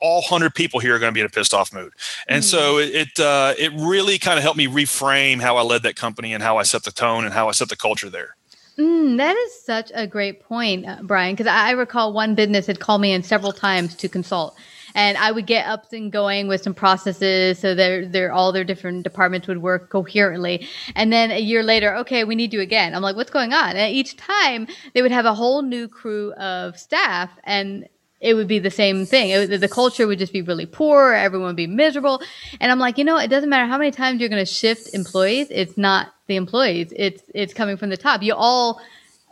all 0.00 0.22
hundred 0.22 0.54
people 0.54 0.80
here 0.80 0.94
are 0.94 0.98
going 0.98 1.12
to 1.12 1.14
be 1.14 1.20
in 1.20 1.26
a 1.26 1.30
pissed 1.30 1.54
off 1.54 1.72
mood. 1.72 1.92
And 2.26 2.44
so 2.44 2.78
it 2.78 2.94
it, 2.94 3.20
uh, 3.20 3.54
it 3.58 3.72
really 3.74 4.18
kind 4.18 4.38
of 4.38 4.42
helped 4.42 4.58
me 4.58 4.66
reframe 4.66 5.40
how 5.40 5.56
I 5.56 5.62
led 5.62 5.82
that 5.82 5.96
company 5.96 6.32
and 6.32 6.42
how 6.42 6.56
I 6.56 6.62
set 6.62 6.84
the 6.84 6.92
tone 6.92 7.24
and 7.24 7.34
how 7.34 7.48
I 7.48 7.52
set 7.52 7.68
the 7.68 7.76
culture 7.76 8.10
there. 8.10 8.36
Mm, 8.78 9.18
that 9.18 9.36
is 9.36 9.62
such 9.62 9.92
a 9.94 10.06
great 10.06 10.42
point, 10.42 10.88
uh, 10.88 11.02
Bryan, 11.02 11.34
because 11.34 11.46
I 11.46 11.68
I 11.68 11.72
recall 11.72 12.12
one 12.12 12.34
business 12.34 12.66
had 12.66 12.80
called 12.80 13.02
me 13.02 13.12
in 13.12 13.22
several 13.22 13.52
times 13.52 13.94
to 13.96 14.08
consult. 14.08 14.56
And 14.94 15.18
I 15.18 15.30
would 15.30 15.46
get 15.46 15.66
up 15.66 15.92
and 15.92 16.10
going 16.10 16.48
with 16.48 16.62
some 16.62 16.74
processes 16.74 17.58
so 17.58 17.74
their 17.74 18.06
their 18.06 18.32
all 18.32 18.52
their 18.52 18.64
different 18.64 19.04
departments 19.04 19.46
would 19.46 19.62
work 19.62 19.90
coherently. 19.90 20.66
And 20.94 21.12
then 21.12 21.30
a 21.30 21.38
year 21.38 21.62
later, 21.62 21.94
okay, 21.96 22.24
we 22.24 22.34
need 22.34 22.52
you 22.54 22.60
again. 22.60 22.94
I'm 22.94 23.02
like, 23.02 23.16
what's 23.16 23.30
going 23.30 23.52
on? 23.52 23.76
And 23.76 23.94
each 23.94 24.16
time 24.16 24.66
they 24.94 25.02
would 25.02 25.12
have 25.12 25.26
a 25.26 25.34
whole 25.34 25.62
new 25.62 25.86
crew 25.86 26.32
of 26.34 26.78
staff 26.78 27.30
and 27.44 27.86
it 28.20 28.34
would 28.34 28.48
be 28.48 28.58
the 28.58 28.70
same 28.70 29.06
thing. 29.06 29.30
It, 29.30 29.60
the 29.60 29.68
culture 29.68 30.06
would 30.06 30.18
just 30.18 30.32
be 30.32 30.42
really 30.42 30.66
poor. 30.66 31.12
Everyone 31.14 31.46
would 31.48 31.56
be 31.56 31.66
miserable. 31.66 32.20
And 32.60 32.70
I'm 32.70 32.78
like, 32.78 32.98
you 32.98 33.04
know, 33.04 33.16
it 33.18 33.28
doesn't 33.28 33.48
matter 33.48 33.66
how 33.66 33.78
many 33.78 33.90
times 33.90 34.20
you're 34.20 34.28
going 34.28 34.44
to 34.44 34.50
shift 34.52 34.94
employees. 34.94 35.46
It's 35.50 35.78
not 35.78 36.12
the 36.26 36.36
employees. 36.36 36.92
It's 36.94 37.22
it's 37.34 37.54
coming 37.54 37.76
from 37.76 37.88
the 37.90 37.96
top. 37.96 38.22
You 38.22 38.34
all 38.34 38.80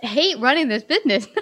hate 0.00 0.38
running 0.38 0.68
this 0.68 0.82
business. 0.84 1.26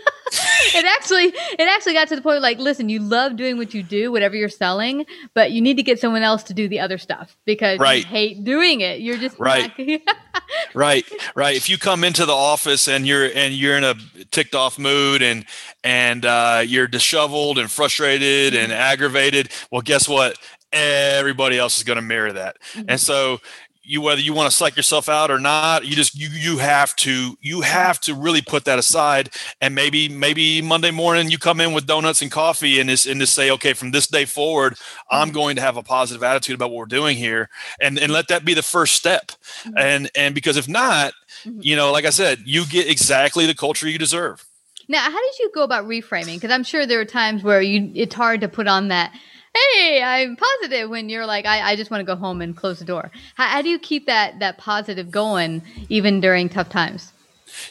it 0.75 0.85
actually 0.85 1.25
it 1.27 1.61
actually 1.61 1.93
got 1.93 2.09
to 2.09 2.17
the 2.17 2.23
point 2.23 2.41
like, 2.43 2.59
listen, 2.59 2.89
you 2.89 2.99
love 3.01 3.37
doing 3.37 3.59
what 3.59 3.75
you 3.75 3.83
do, 3.83 4.11
whatever 4.11 4.35
you're 4.35 4.49
selling, 4.49 5.05
but 5.35 5.53
you 5.53 5.61
need 5.61 5.77
to 5.77 5.83
get 5.83 6.01
someone 6.01 6.23
else 6.23 6.43
to 6.45 6.55
do 6.55 6.67
the 6.69 6.81
other 6.81 6.99
stuff 6.99 7.37
because 7.45 7.79
Right. 7.79 7.99
you 8.03 8.07
hate 8.07 8.45
doing 8.45 8.81
it. 8.81 9.01
You're 9.01 9.19
just 9.19 9.39
Right. 9.39 9.71
not- 9.79 10.17
right 10.75 11.05
right. 11.35 11.57
If 11.57 11.69
you 11.69 11.79
come 11.79 12.05
into 12.05 12.27
the 12.27 12.33
office 12.33 12.89
and 12.89 13.07
you're 13.07 13.27
and 13.35 13.55
you're 13.55 13.77
in 13.77 13.85
a 13.85 13.95
ticked 14.31 14.55
off 14.55 14.79
mood 14.79 15.23
and 15.23 15.45
and 15.85 16.25
uh, 16.25 16.63
you're 16.67 16.87
disheveled 16.87 17.59
and 17.59 17.71
frustrated 17.71 18.55
and 18.55 18.73
aggravated 18.73 19.51
well 19.71 19.83
guess 19.83 20.09
what? 20.09 20.39
Everybody 20.73 21.59
else 21.59 21.79
is 21.79 21.85
going 21.85 21.97
to 21.97 22.03
mirror 22.03 22.33
that. 22.33 22.57
And 22.89 23.01
so 23.01 23.39
you 23.87 24.01
whether 24.01 24.21
you 24.21 24.33
want 24.33 24.51
to 24.51 24.57
psych 24.57 24.77
yourself 24.77 25.09
out 25.09 25.31
or 25.31 25.39
not 25.39 25.87
you 25.87 25.95
just 25.95 26.15
you 26.15 26.29
you 26.29 26.59
have 26.59 26.95
to 26.97 27.37
you 27.41 27.61
have 27.61 28.01
to 28.01 28.15
really 28.15 28.43
put 28.43 28.65
that 28.65 28.79
aside. 28.79 29.31
And 29.61 29.75
maybe 29.75 30.09
maybe 30.09 30.63
monday 30.63 30.91
morning 30.91 31.31
you 31.31 31.39
come 31.39 31.61
in 31.61 31.73
with 31.73 31.87
donuts 31.87 32.23
and 32.23 32.31
coffee 32.31 32.81
and 32.81 32.91
just 32.91 33.07
and 33.07 33.21
just 33.21 33.35
say 33.35 33.51
okay 33.53 33.73
from 33.73 33.91
this 33.91 34.07
day 34.07 34.25
forward 34.25 34.77
i'm 35.11 35.29
mm-hmm. 35.29 35.35
going 35.35 35.57
to 35.57 35.63
have 35.63 35.77
a 35.77 35.83
positive 35.83 36.23
attitude 36.23 36.55
about 36.55 36.71
what 36.71 36.79
we're 36.79 36.87
doing 36.87 37.17
here 37.17 37.49
and 37.81 37.99
and 37.99 38.13
let 38.13 38.29
that 38.29 38.45
be 38.45 38.55
the 38.55 38.63
first 38.63 38.95
step. 38.95 39.33
Mm-hmm. 39.63 39.79
And 39.79 40.11
and 40.15 40.35
because 40.35 40.57
if 40.57 40.69
not 40.69 41.13
mm-hmm. 41.45 41.61
you 41.63 41.77
know 41.77 41.93
like 41.93 42.05
i 42.05 42.11
said 42.11 42.41
you 42.45 42.67
get 42.67 42.89
exactly 42.89 43.47
the 43.47 43.55
culture 43.55 43.89
you 43.89 43.99
deserve. 43.99 44.45
Now, 44.89 45.01
how 45.01 45.21
did 45.21 45.39
you 45.41 45.51
go 45.53 45.63
about 45.63 45.87
reframing? 45.87 46.35
Because 46.35 46.51
I'm 46.51 46.63
sure 46.63 46.87
there 46.87 47.01
are 47.01 47.05
times 47.05 47.43
where 47.43 47.61
you 47.61 47.91
it's 47.95 48.15
hard 48.15 48.41
to 48.43 48.49
put 48.49 48.69
on 48.69 48.89
that. 48.89 49.13
Hey, 49.57 50.03
I'm 50.03 50.37
positive 50.37 50.91
when 50.91 51.09
you're 51.09 51.27
like, 51.27 51.47
I, 51.47 51.73
I 51.73 51.77
just 51.77 51.91
want 51.91 52.01
to 52.01 52.05
go 52.05 52.17
home 52.17 52.43
and 52.43 52.57
close 52.57 52.79
the 52.79 52.85
door. 52.85 53.11
How, 53.35 53.47
how 53.47 53.63
do 53.63 53.69
you 53.69 53.79
keep 53.79 54.07
that 54.07 54.39
that 54.41 54.59
positive 54.59 55.11
going 55.11 55.63
even 55.89 56.21
during 56.21 56.49
tough 56.49 56.69
times? 56.69 57.13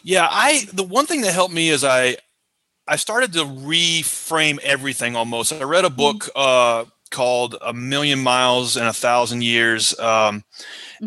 Yeah, 0.03 0.27
I 0.29 0.65
the 0.73 0.83
one 0.83 1.05
thing 1.05 1.21
that 1.21 1.33
helped 1.33 1.53
me 1.53 1.69
is 1.69 1.83
I 1.83 2.17
I 2.87 2.95
started 2.97 3.33
to 3.33 3.43
reframe 3.43 4.59
everything 4.59 5.15
almost. 5.15 5.53
I 5.53 5.63
read 5.63 5.85
a 5.85 5.89
book 5.89 6.29
uh, 6.35 6.85
called 7.09 7.55
A 7.61 7.73
Million 7.73 8.19
Miles 8.19 8.77
in 8.77 8.85
a 8.85 8.93
Thousand 8.93 9.43
Years. 9.43 9.97
Um, 9.99 10.43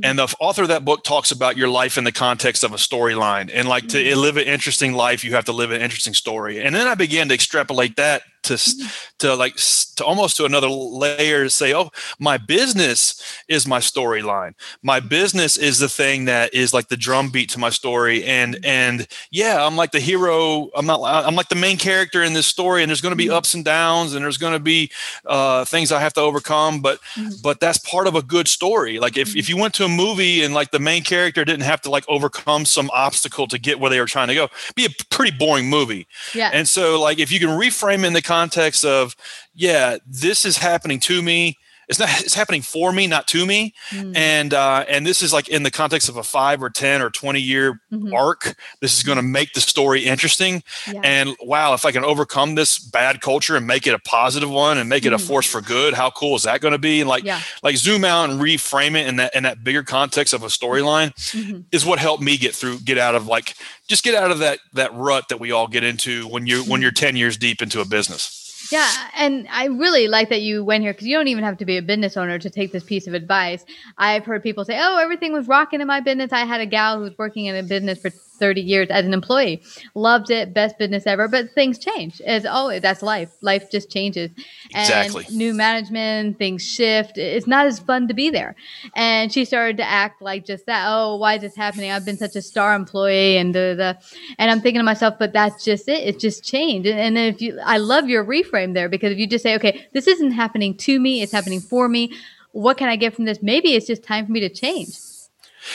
and 0.03 0.19
the 0.19 0.35
author 0.41 0.63
of 0.63 0.69
that 0.69 0.85
book 0.85 1.05
talks 1.05 1.31
about 1.31 1.57
your 1.57 1.69
life 1.69 1.99
in 1.99 2.05
the 2.05 2.13
context 2.13 2.65
of 2.65 2.73
a 2.73 2.77
storyline. 2.77 3.51
And 3.53 3.69
like 3.69 3.89
to 3.89 4.17
live 4.17 4.37
an 4.37 4.45
interesting 4.45 4.93
life, 4.93 5.23
you 5.23 5.33
have 5.33 5.45
to 5.47 5.53
live 5.53 5.71
an 5.71 5.81
interesting 5.81 6.15
story. 6.15 6.61
And 6.61 6.75
then 6.75 6.87
I 6.87 6.95
began 6.95 7.29
to 7.29 7.35
extrapolate 7.35 7.97
that 7.97 8.23
to 8.49 8.91
to 9.19 9.35
like 9.35 9.57
to 9.97 10.05
almost 10.05 10.37
to 10.37 10.45
another 10.45 10.69
layer 10.69 11.45
to 11.45 11.51
say, 11.51 11.75
oh, 11.75 11.91
my 12.19 12.37
business 12.37 13.23
is 13.49 13.67
my 13.67 13.79
storyline. 13.79 14.55
My 14.83 15.01
business 15.01 15.57
is 15.57 15.79
the 15.79 15.89
thing 15.89 16.27
that 16.27 16.55
is 16.55 16.75
like 16.75 16.89
the 16.89 16.97
drumbeat 16.97 17.51
to 17.51 17.59
my 17.59 17.71
story. 17.71 18.25
And 18.25 18.59
and 18.65 19.07
yeah, 19.31 19.65
I'm 19.65 19.77
like 19.77 19.93
the 19.93 20.01
hero. 20.01 20.71
I'm 20.75 20.87
not. 20.87 21.01
I'm 21.03 21.35
like 21.35 21.49
the 21.49 21.55
main 21.55 21.77
character 21.77 22.23
in 22.23 22.33
this 22.33 22.47
story. 22.47 22.83
And 22.83 22.91
there's 22.91 23.01
going 23.01 23.13
to 23.13 23.17
be 23.17 23.27
mm-hmm. 23.27 23.35
ups 23.35 23.55
and 23.55 23.65
downs, 23.65 24.15
and 24.15 24.25
there's 24.25 24.39
going 24.39 24.55
to 24.55 24.61
be 24.61 24.91
uh, 25.27 25.65
things 25.65 25.93
I 25.93 26.01
have 26.01 26.15
to 26.15 26.21
overcome. 26.21 26.81
But 26.81 27.01
mm-hmm. 27.15 27.35
but 27.43 27.61
that's 27.61 27.79
part 27.79 28.07
of 28.07 28.15
a 28.15 28.23
good 28.23 28.49
story. 28.49 28.99
Like 28.99 29.17
if 29.17 29.29
mm-hmm. 29.29 29.39
if 29.39 29.49
you 29.49 29.57
went 29.57 29.75
to 29.75 29.85
a 29.85 29.89
movie 29.89 30.43
and 30.43 30.55
like 30.55 30.71
the 30.71 30.79
main 30.79 31.03
character 31.03 31.45
didn't 31.45 31.65
have 31.65 31.81
to 31.83 31.91
like 31.91 32.05
overcome 32.09 32.65
some 32.65 32.91
obstacle 32.93 33.47
to 33.49 33.59
get 33.59 33.81
where 33.81 33.91
they 33.91 34.01
were 34.01 34.07
trying 34.07 34.29
to 34.29 34.35
go, 34.35 34.49
be 34.75 34.85
a 34.85 34.91
pretty 35.11 35.37
boring 35.37 35.69
movie. 35.69 36.07
Yeah. 36.35 36.51
And 36.53 36.69
so, 36.69 37.01
like, 37.01 37.19
if 37.19 37.31
you 37.31 37.39
can 37.39 37.51
reframe 37.51 38.05
in 38.05 38.13
the 38.13 38.23
context 38.23 38.38
of, 38.85 39.17
yeah, 39.55 39.97
this 40.07 40.45
is 40.45 40.59
happening 40.59 41.01
to 41.01 41.23
me. 41.23 41.57
It's 41.89 41.99
not. 41.99 42.09
It's 42.21 42.35
happening 42.35 42.63
for 42.63 42.93
me, 42.93 43.07
not 43.07 43.27
to 43.29 43.47
me. 43.47 43.75
Hmm. 43.89 44.13
And 44.15 44.55
uh, 44.55 44.85
and 44.89 45.07
this 45.07 45.23
is 45.23 45.33
like 45.33 45.49
in 45.49 45.63
the 45.63 45.71
context 45.71 46.09
of 46.09 46.17
a 46.17 46.23
five 46.23 46.63
or 46.63 46.71
ten 46.71 47.01
or 47.01 47.11
twenty 47.11 47.41
year 47.41 47.81
mm-hmm. 47.91 48.13
arc. 48.15 48.57
This 48.81 48.97
is 48.97 49.03
going 49.03 49.17
to 49.17 49.23
make 49.23 49.55
the 49.55 49.61
story 49.61 50.05
interesting. 50.05 50.63
Yeah. 50.87 51.01
And 51.03 51.37
wow, 51.41 51.75
if 51.75 51.85
I 51.85 51.93
can 51.93 52.05
overcome 52.05 52.55
this 52.55 52.79
bad 52.79 53.21
culture 53.21 53.57
and 53.57 53.67
make 53.67 53.87
it 53.87 53.95
a 53.95 53.99
positive 53.99 54.51
one 54.51 54.79
and 54.79 54.89
make 54.89 55.07
it 55.07 55.13
a 55.13 55.17
hmm. 55.17 55.25
force 55.25 55.47
for 55.47 55.61
good, 55.61 55.95
how 55.95 56.11
cool 56.11 56.37
is 56.37 56.43
that 56.43 56.61
going 56.61 56.73
to 56.73 56.79
be? 56.79 57.01
And 57.01 57.09
like, 57.09 57.25
Yeah. 57.25 57.41
like 57.63 57.77
zoom 57.77 58.05
out 58.05 58.29
and 58.31 58.41
reframe 58.41 58.95
it 58.95 59.07
in 59.07 59.17
that 59.17 59.35
in 59.35 59.45
that 59.45 59.65
bigger 59.65 59.83
context 59.83 60.35
of 60.35 60.43
a 60.43 60.49
storyline 60.49 61.15
mm-hmm. 61.15 61.61
is 61.73 61.87
what 61.87 61.99
helped 61.99 62.23
me 62.23 62.37
get 62.37 62.55
through, 62.55 62.81
get 62.81 62.99
out 62.99 63.15
of 63.15 63.27
like, 63.27 63.55
just 63.87 64.05
get 64.05 64.15
out 64.15 64.31
of 64.31 64.41
that 64.41 64.59
that 64.75 64.93
rut 64.95 65.29
that 65.31 65.41
we 65.41 65.53
all 65.53 65.69
get 65.69 65.85
into 65.85 66.29
when 66.29 66.47
you 66.47 66.63
when 66.65 66.81
hmm. 66.81 66.83
you're 66.83 66.93
ten 66.93 67.17
years 67.17 67.37
deep 67.37 67.63
into 67.63 67.81
a 67.81 67.85
business. 67.87 68.48
Yeah, 68.71 69.09
and 69.15 69.47
I 69.51 69.67
really 69.67 70.09
like 70.09 70.29
that 70.29 70.43
you 70.43 70.63
went 70.63 70.83
here 70.83 70.93
because 70.93 71.07
you 71.07 71.17
don't 71.17 71.29
even 71.29 71.43
have 71.43 71.57
to 71.59 71.65
be 71.65 71.79
a 71.79 71.83
business 71.83 72.19
owner 72.19 72.39
to 72.39 72.51
take 72.51 72.71
this 72.71 72.85
piece 72.85 73.07
of 73.07 73.15
advice. 73.15 73.65
I've 73.97 74.27
heard 74.27 74.43
people 74.43 74.65
say, 74.67 74.79
"Oh, 74.79 74.99
everything 74.99 75.33
was 75.33 75.49
rocking 75.49 75.81
in 75.81 75.87
my 75.87 76.01
business." 76.01 76.33
I 76.33 76.45
had 76.45 76.61
a 76.61 76.67
gal 76.67 76.97
who 76.99 77.05
was 77.05 77.17
working 77.19 77.47
in 77.47 77.57
a 77.57 77.63
business 77.63 77.99
for 77.99 78.11
30 78.39 78.61
years 78.61 78.89
as 78.91 79.05
an 79.05 79.13
employee. 79.13 79.63
Loved 79.95 80.31
it, 80.31 80.55
best 80.55 80.79
business 80.79 81.07
ever, 81.07 81.29
but 81.29 81.51
things 81.53 81.79
change. 81.79 82.21
As 82.23 82.47
always, 82.47 82.83
that's 82.83 83.03
life. 83.03 83.31
Life 83.43 83.71
just 83.71 83.91
changes. 83.91 84.31
And 84.75 85.07
Exactly. 85.07 85.37
new 85.37 85.55
management, 85.55 86.39
things 86.39 86.63
shift. 86.63 87.19
It's 87.19 87.47
not 87.47 87.67
as 87.67 87.79
fun 87.79 88.09
to 88.09 88.15
be 88.15 88.31
there. 88.31 88.55
And 88.95 89.33
she 89.33 89.45
started 89.45 89.77
to 89.79 89.85
act 89.85 90.23
like 90.23 90.45
just 90.45 90.67
that. 90.67 90.87
Oh, 90.89 91.17
why 91.17 91.35
is 91.35 91.43
this 91.43 91.57
happening? 91.57 91.91
I've 91.91 92.05
been 92.05 92.17
such 92.17 92.37
a 92.37 92.43
star 92.43 92.75
employee 92.75 93.37
and 93.37 93.55
the 93.55 93.75
the 93.77 93.99
and 94.39 94.51
I'm 94.51 94.61
thinking 94.61 94.81
to 94.81 94.85
myself, 94.85 95.15
but 95.19 95.33
that's 95.33 95.65
just 95.65 95.89
it. 95.89 96.07
It's 96.07 96.21
just 96.23 96.45
changed. 96.45 96.89
And, 96.89 97.17
and 97.17 97.35
if 97.35 97.41
you 97.41 97.59
I 97.65 97.79
love 97.79 98.09
your 98.09 98.25
reframe 98.25 98.75
there 98.75 98.89
because 98.89 99.13
if 99.13 99.19
you 99.19 99.27
just 99.27 99.43
say, 99.43 99.55
okay, 99.57 99.87
this 99.93 100.07
isn't 100.07 100.33
happening 100.33 100.77
to 100.79 101.01
me, 101.01 101.23
it's 101.23 101.33
happening 101.33 101.61
for 101.61 101.89
me. 101.89 102.13
What 102.53 102.77
can 102.79 102.89
I 102.89 102.97
get 102.97 103.15
from 103.15 103.25
this? 103.25 103.43
Maybe 103.43 103.75
it's 103.75 103.87
just 103.87 104.03
time 104.03 104.27
for 104.27 104.33
me 104.33 104.41
to 104.41 104.49
change. 104.49 104.99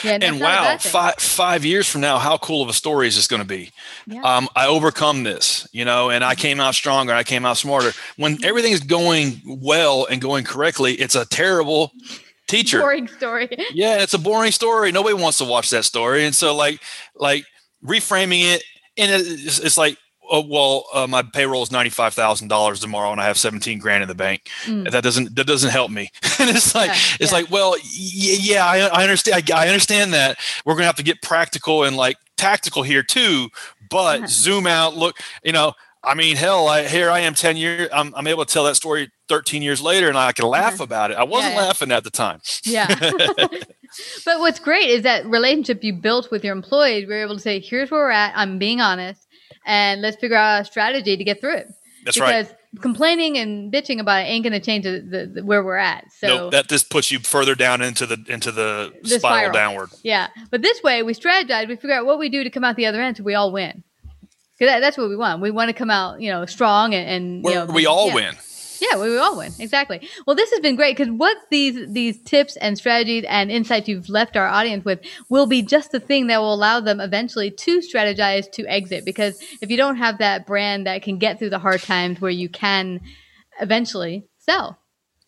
Yeah, 0.02 0.18
and 0.20 0.40
wow, 0.40 0.76
five 0.78 1.14
five 1.16 1.64
years 1.64 1.88
from 1.88 2.00
now, 2.00 2.18
how 2.18 2.38
cool 2.38 2.62
of 2.62 2.68
a 2.68 2.72
story 2.72 3.06
is 3.06 3.16
this 3.16 3.26
going 3.26 3.42
to 3.42 3.48
be? 3.48 3.70
Yeah. 4.06 4.22
Um, 4.22 4.48
I 4.56 4.66
overcome 4.66 5.22
this, 5.22 5.68
you 5.72 5.84
know, 5.84 6.10
and 6.10 6.24
I 6.24 6.34
came 6.34 6.60
out 6.60 6.74
stronger. 6.74 7.12
I 7.12 7.22
came 7.22 7.44
out 7.46 7.56
smarter. 7.56 7.92
When 8.16 8.42
everything 8.44 8.72
is 8.72 8.80
going 8.80 9.40
well 9.44 10.06
and 10.06 10.20
going 10.20 10.44
correctly, 10.44 10.94
it's 10.94 11.14
a 11.14 11.24
terrible 11.26 11.92
teacher. 12.46 12.80
Boring 12.80 13.08
story. 13.08 13.48
Yeah, 13.72 14.02
it's 14.02 14.14
a 14.14 14.18
boring 14.18 14.52
story. 14.52 14.92
Nobody 14.92 15.14
wants 15.14 15.38
to 15.38 15.44
watch 15.44 15.70
that 15.70 15.84
story. 15.84 16.24
And 16.24 16.34
so, 16.34 16.54
like, 16.54 16.80
like 17.14 17.44
reframing 17.84 18.54
it, 18.54 18.62
and 18.96 19.10
it's, 19.10 19.58
it's 19.58 19.78
like, 19.78 19.98
oh, 20.30 20.44
well, 20.46 20.86
uh, 20.92 21.06
my 21.06 21.22
payroll 21.22 21.62
is 21.62 21.70
ninety 21.72 21.90
five 21.90 22.14
thousand 22.14 22.48
dollars 22.48 22.80
tomorrow, 22.80 23.12
and 23.12 23.20
I 23.20 23.26
have 23.26 23.38
seventeen 23.38 23.78
grand 23.78 24.02
in 24.02 24.08
the 24.08 24.14
bank. 24.14 24.48
Mm. 24.64 24.90
That 24.90 25.02
doesn't 25.02 25.34
that 25.36 25.46
doesn't 25.46 25.70
help 25.70 25.90
me. 25.90 26.10
and 26.38 26.50
it's 26.50 26.74
like 26.74 26.88
Yeah, 26.88 26.94
it's 27.20 27.32
yeah. 27.32 27.38
like, 27.38 27.50
well, 27.50 27.76
yeah, 27.82 28.66
I, 28.66 28.78
I 28.86 29.02
understand. 29.02 29.50
I, 29.50 29.64
I 29.64 29.68
understand 29.68 30.12
that 30.14 30.38
we're 30.64 30.74
gonna 30.74 30.86
have 30.86 30.96
to 30.96 31.02
get 31.02 31.22
practical 31.22 31.84
and 31.84 31.96
like 31.96 32.16
tactical 32.36 32.82
here 32.82 33.02
too. 33.02 33.48
But 33.90 34.20
Yeah. 34.20 34.26
zoom 34.28 34.66
out, 34.66 34.96
look, 34.96 35.18
you 35.42 35.52
know. 35.52 35.74
I 36.06 36.12
mean, 36.12 36.36
hell, 36.36 36.68
I, 36.68 36.86
here 36.86 37.08
I 37.08 37.20
am, 37.20 37.32
ten 37.32 37.56
years. 37.56 37.88
I'm, 37.90 38.14
I'm 38.14 38.26
able 38.26 38.44
to 38.44 38.52
tell 38.52 38.64
that 38.64 38.76
story 38.76 39.10
thirteen 39.26 39.62
years 39.62 39.80
later, 39.80 40.08
and 40.08 40.18
I 40.18 40.32
can 40.32 40.46
laugh 40.46 40.78
about 40.80 41.10
it. 41.10 41.16
I 41.16 41.24
wasn't 41.24 41.54
yeah. 41.54 41.60
laughing 41.60 41.90
at 41.92 42.04
the 42.04 42.10
time. 42.10 42.40
Yeah. 42.64 42.94
but 44.24 44.38
what's 44.40 44.58
great 44.58 44.88
is 44.90 45.02
that 45.02 45.26
relationship 45.26 45.82
you 45.82 45.92
built 45.92 46.30
with 46.30 46.44
your 46.44 46.54
employees. 46.54 47.06
we 47.06 47.14
are 47.14 47.22
able 47.22 47.36
to 47.36 47.40
say, 47.40 47.60
here's 47.60 47.90
where 47.90 48.04
we're 48.04 48.10
at. 48.10 48.32
I'm 48.36 48.58
being 48.58 48.80
honest. 48.80 49.23
And 49.64 50.02
let's 50.02 50.16
figure 50.16 50.36
out 50.36 50.62
a 50.62 50.64
strategy 50.64 51.16
to 51.16 51.24
get 51.24 51.40
through 51.40 51.56
it. 51.56 51.74
That's 52.04 52.20
right. 52.20 52.42
because 52.42 52.54
complaining 52.80 53.38
and 53.38 53.72
bitching 53.72 54.00
about 54.00 54.22
it 54.22 54.28
ain't 54.28 54.42
going 54.42 54.52
to 54.52 54.60
change 54.60 54.84
the, 54.84 55.00
the, 55.00 55.26
the, 55.26 55.44
where 55.44 55.64
we're 55.64 55.76
at. 55.76 56.06
So 56.18 56.26
no, 56.26 56.50
that 56.50 56.68
just 56.68 56.90
puts 56.90 57.10
you 57.10 57.18
further 57.20 57.54
down 57.54 57.80
into 57.82 58.06
the 58.06 58.22
into 58.28 58.52
the, 58.52 58.92
The 59.02 59.18
spiral, 59.18 59.20
spiral. 59.20 59.52
downward. 59.52 59.90
yeah. 60.02 60.28
But 60.50 60.62
this 60.62 60.82
way, 60.82 61.02
we 61.02 61.14
strategize. 61.14 61.68
We 61.68 61.76
figure 61.76 61.94
out 61.94 62.06
what 62.06 62.18
we 62.18 62.28
do 62.28 62.44
to 62.44 62.50
come 62.50 62.64
out 62.64 62.76
the 62.76 62.86
other 62.86 63.00
end 63.00 63.16
so 63.16 63.22
we 63.22 63.34
all 63.34 63.52
win. 63.52 63.82
Because 64.58 64.72
that, 64.72 64.80
that's 64.80 64.96
what 64.96 65.08
we 65.08 65.16
want. 65.16 65.40
We 65.40 65.50
want 65.50 65.70
to 65.70 65.72
come 65.72 65.90
out, 65.90 66.20
you 66.20 66.30
know, 66.30 66.46
strong 66.46 66.94
and, 66.94 67.08
and 67.08 67.44
you 67.44 67.54
know, 67.54 67.66
we 67.66 67.86
all 67.86 68.08
yeah. 68.08 68.14
win. 68.14 68.34
Yeah, 68.80 68.98
we, 68.98 69.10
we 69.10 69.18
all 69.18 69.36
win. 69.36 69.52
Exactly. 69.58 70.08
Well, 70.26 70.36
this 70.36 70.50
has 70.50 70.60
been 70.60 70.76
great 70.76 70.96
because 70.96 71.12
what 71.12 71.36
these 71.50 71.92
these 71.92 72.20
tips 72.22 72.56
and 72.56 72.76
strategies 72.76 73.24
and 73.28 73.50
insights 73.50 73.88
you've 73.88 74.08
left 74.08 74.36
our 74.36 74.46
audience 74.46 74.84
with 74.84 75.00
will 75.28 75.46
be 75.46 75.62
just 75.62 75.92
the 75.92 76.00
thing 76.00 76.26
that 76.28 76.40
will 76.40 76.54
allow 76.54 76.80
them 76.80 77.00
eventually 77.00 77.50
to 77.50 77.78
strategize 77.78 78.50
to 78.52 78.66
exit. 78.66 79.04
Because 79.04 79.40
if 79.60 79.70
you 79.70 79.76
don't 79.76 79.96
have 79.96 80.18
that 80.18 80.46
brand 80.46 80.86
that 80.86 81.02
can 81.02 81.18
get 81.18 81.38
through 81.38 81.50
the 81.50 81.58
hard 81.58 81.82
times 81.82 82.20
where 82.20 82.30
you 82.30 82.48
can 82.48 83.00
eventually 83.60 84.26
sell. 84.38 84.78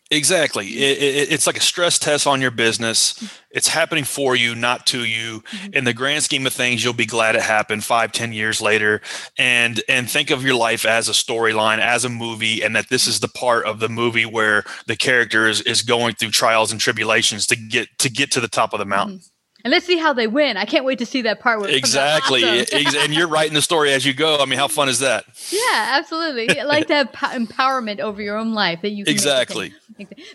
Exactly. 0.09 0.67
Mm-hmm. 0.67 0.77
It, 0.77 0.97
it, 1.01 1.31
it's 1.33 1.47
like 1.47 1.57
a 1.57 1.61
stress 1.61 1.99
test 1.99 2.27
on 2.27 2.39
your 2.39 2.51
business. 2.51 3.21
It's 3.51 3.67
happening 3.67 4.05
for 4.05 4.35
you, 4.35 4.55
not 4.55 4.85
to 4.87 5.03
you. 5.03 5.41
Mm-hmm. 5.41 5.73
In 5.73 5.83
the 5.83 5.93
grand 5.93 6.23
scheme 6.23 6.45
of 6.47 6.53
things, 6.53 6.83
you'll 6.83 6.93
be 6.93 7.05
glad 7.05 7.35
it 7.35 7.41
happened 7.41 7.83
five, 7.83 8.11
ten 8.13 8.31
years 8.31 8.61
later. 8.61 9.01
And 9.37 9.81
and 9.89 10.09
think 10.09 10.29
of 10.31 10.43
your 10.43 10.55
life 10.55 10.85
as 10.85 11.09
a 11.09 11.13
storyline, 11.13 11.79
as 11.79 12.05
a 12.05 12.09
movie, 12.09 12.63
and 12.63 12.75
that 12.75 12.89
this 12.89 13.07
is 13.07 13.19
the 13.19 13.27
part 13.27 13.65
of 13.65 13.79
the 13.79 13.89
movie 13.89 14.25
where 14.25 14.63
the 14.85 14.95
character 14.95 15.47
is, 15.47 15.61
is 15.61 15.81
going 15.81 16.15
through 16.15 16.31
trials 16.31 16.71
and 16.71 16.79
tribulations 16.79 17.45
to 17.47 17.55
get 17.55 17.89
to 17.99 18.09
get 18.09 18.31
to 18.31 18.39
the 18.39 18.47
top 18.47 18.73
of 18.73 18.79
the 18.79 18.85
mountain. 18.85 19.17
Mm-hmm. 19.17 19.36
And 19.67 19.73
let's 19.73 19.85
see 19.85 19.97
how 19.97 20.13
they 20.13 20.27
win. 20.27 20.55
I 20.55 20.63
can't 20.63 20.85
wait 20.85 20.97
to 20.99 21.05
see 21.05 21.23
that 21.23 21.41
part. 21.41 21.59
Where 21.59 21.69
Exactly. 21.69 22.41
Awesome. 22.41 23.01
And 23.01 23.13
you're 23.13 23.27
writing 23.27 23.53
the 23.53 23.61
story 23.61 23.91
as 23.91 24.05
you 24.05 24.13
go. 24.13 24.37
I 24.37 24.45
mean, 24.45 24.57
how 24.57 24.69
fun 24.69 24.87
is 24.87 24.99
that? 24.99 25.25
Yeah, 25.49 25.97
absolutely. 25.99 26.57
I 26.57 26.63
like 26.63 26.87
to 26.87 26.93
have 26.93 27.11
po- 27.11 27.27
empowerment 27.27 27.99
over 27.99 28.21
your 28.21 28.37
own 28.37 28.53
life 28.53 28.81
that 28.81 28.91
you 28.91 29.03
can 29.03 29.13
Exactly. 29.13 29.73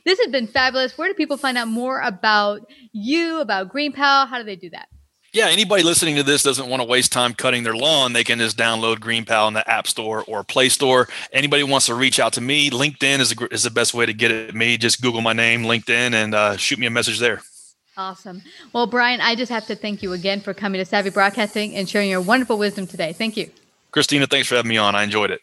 This 0.05 0.21
has 0.21 0.31
been 0.31 0.49
fabulous. 0.49 0.99
Where 0.99 1.09
do 1.09 1.15
people 1.15 1.39
find 1.39 1.57
out 1.57 1.69
more 1.69 2.03
about 2.03 2.71
you, 2.93 3.41
about 3.41 3.73
GreenPal? 3.73 4.29
How 4.29 4.37
do 4.37 4.45
they 4.45 4.57
do 4.57 4.69
that? 4.69 4.91
Yeah, 5.33 5.47
anybody 5.49 5.83
listening 5.83 6.17
to 6.17 6.23
this 6.23 6.43
doesn't 6.43 6.69
want 6.69 6.83
to 6.83 6.87
waste 6.87 7.11
time 7.11 7.33
cutting 7.33 7.63
their 7.63 7.75
lawn. 7.75 8.13
They 8.13 8.25
can 8.25 8.39
just 8.39 8.59
download 8.59 8.99
GreenPal 8.99 9.49
in 9.49 9.55
the 9.55 9.67
App 9.67 9.87
Store 9.87 10.25
or 10.29 10.45
Play 10.45 10.69
Store. 10.69 11.09
Anybody 11.33 11.63
wants 11.63 11.87
to 11.87 11.95
reach 11.95 12.21
out 12.21 12.35
to 12.35 12.43
me, 12.43 12.69
LinkedIn 12.69 13.21
is, 13.21 13.33
a, 13.33 13.47
is 13.47 13.63
the 13.63 13.71
best 13.71 13.95
way 13.95 14.05
to 14.05 14.13
get 14.13 14.31
at 14.31 14.55
me. 14.55 14.77
Just 14.77 15.01
Google 15.01 15.23
my 15.23 15.33
name, 15.33 15.63
LinkedIn, 15.63 16.13
and 16.13 16.35
uh, 16.35 16.59
shoot 16.59 16.79
me 16.79 16.85
a 16.85 16.91
message 16.91 17.19
there. 17.19 17.41
Awesome. 17.97 18.43
Well, 18.73 18.87
Bryan, 18.87 19.21
I 19.21 19.35
just 19.35 19.53
have 19.53 19.67
to 19.67 19.77
thank 19.77 20.03
you 20.03 20.13
again 20.13 20.41
for 20.41 20.55
coming 20.55 20.79
to 20.79 20.85
Savvy 20.85 21.11
Broadcasting 21.11 21.75
and 21.77 21.89
sharing 21.89 22.09
your 22.09 22.23
wonderful 22.23 22.57
wisdom 22.57 22.87
today. 22.87 23.13
Thank 23.13 23.37
you. 23.37 23.51
Christina, 23.91 24.27
thanks 24.27 24.49
for 24.49 24.55
having 24.55 24.71
me 24.71 24.79
on. 24.79 24.95
I 24.95 25.03
enjoyed 25.03 25.31
it. 25.31 25.43